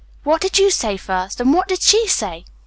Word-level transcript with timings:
What 0.23 0.41
did 0.41 0.57
you 0.57 0.71
say 0.71 0.97
first, 0.97 1.39
and 1.39 1.53
what 1.53 1.67
did 1.67 1.83
she 1.83 2.07
say?" 2.07 2.45